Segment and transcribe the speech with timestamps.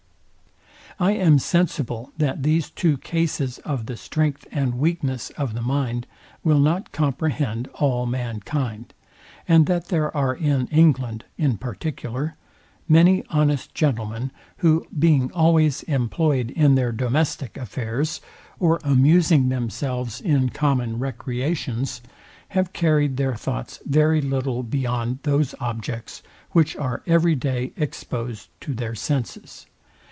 [0.99, 6.05] I am sensible, that these two cases of the strength and weakness of the mind
[6.43, 8.93] will not comprehend all mankind,
[9.47, 12.35] and that there are in England, in particular,
[12.87, 18.21] many honest gentlemen, who being always employed in their domestic affairs,
[18.59, 22.01] or amusing themselves in common recreations,
[22.49, 26.21] have carried their thoughts very little beyond those objects,
[26.51, 29.65] which are every day exposed to their senses.